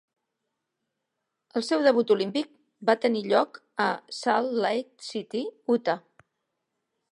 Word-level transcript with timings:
El 1.59 1.65
seu 1.67 1.83
debut 1.87 2.13
olímpic 2.15 2.49
va 2.91 2.97
tenir 3.05 3.23
lloc 3.33 3.61
a 3.87 3.89
Salt 4.23 4.59
Lake 4.67 5.09
City, 5.11 5.45
Utah. 5.77 5.99